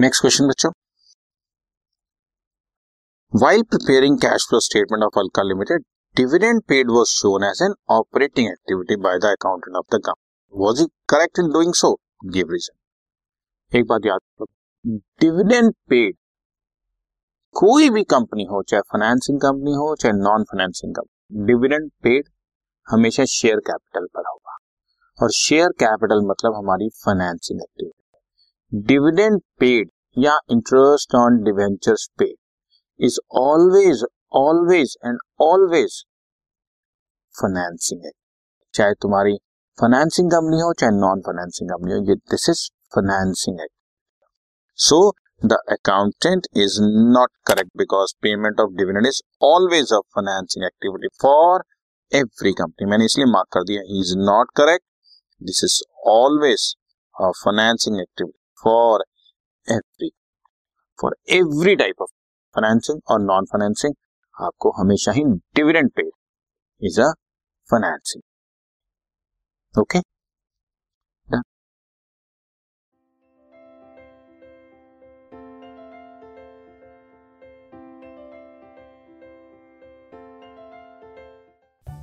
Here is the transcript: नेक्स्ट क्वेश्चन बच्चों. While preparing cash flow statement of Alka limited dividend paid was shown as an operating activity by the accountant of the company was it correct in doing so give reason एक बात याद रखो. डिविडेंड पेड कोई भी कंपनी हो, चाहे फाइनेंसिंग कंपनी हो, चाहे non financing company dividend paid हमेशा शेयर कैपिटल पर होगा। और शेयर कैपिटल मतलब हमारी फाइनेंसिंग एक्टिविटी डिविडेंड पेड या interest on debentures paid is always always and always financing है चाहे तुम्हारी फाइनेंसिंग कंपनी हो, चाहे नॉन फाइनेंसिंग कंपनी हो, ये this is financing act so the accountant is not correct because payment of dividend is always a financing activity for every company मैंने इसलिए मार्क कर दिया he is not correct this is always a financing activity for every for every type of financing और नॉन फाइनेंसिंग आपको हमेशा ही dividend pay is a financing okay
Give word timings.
नेक्स्ट 0.00 0.22
क्वेश्चन 0.22 0.46
बच्चों. 0.48 0.70
While 3.32 3.62
preparing 3.62 4.16
cash 4.18 4.46
flow 4.48 4.60
statement 4.60 5.02
of 5.04 5.18
Alka 5.18 5.42
limited 5.42 5.82
dividend 6.16 6.62
paid 6.68 6.90
was 6.90 7.08
shown 7.08 7.44
as 7.44 7.60
an 7.62 7.74
operating 7.90 8.48
activity 8.48 8.96
by 9.02 9.18
the 9.18 9.24
accountant 9.24 9.76
of 9.76 9.96
the 9.96 10.00
company 10.06 10.62
was 10.62 10.82
it 10.82 10.90
correct 11.08 11.38
in 11.38 11.50
doing 11.52 11.74
so 11.74 11.92
give 12.36 12.52
reason 12.52 13.78
एक 13.78 13.86
बात 13.88 14.06
याद 14.06 14.20
रखो. 14.24 14.46
डिविडेंड 15.20 15.72
पेड 15.90 16.16
कोई 17.56 17.90
भी 17.90 18.04
कंपनी 18.04 18.44
हो, 18.44 18.62
चाहे 18.62 18.80
फाइनेंसिंग 18.92 19.40
कंपनी 19.40 19.74
हो, 19.74 19.94
चाहे 19.96 20.14
non 20.14 20.44
financing 20.44 20.94
company 20.94 21.46
dividend 21.46 21.90
paid 22.02 22.28
हमेशा 22.88 23.24
शेयर 23.36 23.60
कैपिटल 23.60 24.06
पर 24.06 24.30
होगा। 24.30 24.58
और 25.18 25.30
शेयर 25.44 25.78
कैपिटल 25.80 26.26
मतलब 26.30 26.54
हमारी 26.54 26.88
फाइनेंसिंग 27.04 27.60
एक्टिविटी 27.60 27.99
डिविडेंड 28.72 29.40
पेड 29.60 29.88
या 30.16 30.36
interest 30.52 31.14
on 31.14 31.36
debentures 31.44 32.06
paid 32.18 33.04
is 33.04 33.18
always 33.38 34.04
always 34.32 34.96
and 35.06 35.18
always 35.42 35.94
financing 37.34 38.04
है 38.04 38.10
चाहे 38.74 38.94
तुम्हारी 39.02 39.36
फाइनेंसिंग 39.78 40.30
कंपनी 40.30 40.60
हो, 40.60 40.72
चाहे 40.72 40.92
नॉन 40.92 41.20
फाइनेंसिंग 41.20 41.70
कंपनी 41.70 41.92
हो, 41.92 41.98
ये 41.98 42.14
this 42.14 42.48
is 42.50 42.64
financing 42.94 43.60
act 43.60 43.74
so 44.78 45.02
the 45.42 45.58
accountant 45.72 46.46
is 46.56 46.80
not 47.12 47.30
correct 47.46 47.76
because 47.78 48.14
payment 48.22 48.60
of 48.60 48.76
dividend 48.76 49.06
is 49.06 49.22
always 49.44 49.92
a 49.92 50.00
financing 50.14 50.64
activity 50.64 51.08
for 51.22 51.64
every 52.12 52.52
company 52.60 52.90
मैंने 52.90 53.04
इसलिए 53.04 53.32
मार्क 53.32 53.48
कर 53.52 53.64
दिया 53.64 53.82
he 53.82 54.00
is 54.00 54.16
not 54.18 54.50
correct 54.56 54.84
this 55.40 55.64
is 55.64 55.82
always 56.10 56.74
a 57.16 57.30
financing 57.36 58.00
activity 58.00 58.39
for 58.62 59.04
every 59.68 60.10
for 60.98 61.16
every 61.32 61.74
type 61.76 62.02
of 62.02 62.10
financing 62.54 63.00
और 63.10 63.20
नॉन 63.22 63.44
फाइनेंसिंग 63.52 63.94
आपको 64.36 64.70
हमेशा 64.72 65.12
ही 65.12 65.24
dividend 65.56 65.90
pay 65.96 66.02
is 66.82 67.00
a 67.00 67.10
financing 67.70 68.22
okay 69.74 69.98